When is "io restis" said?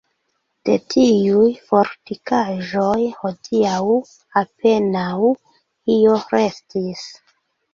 5.99-7.07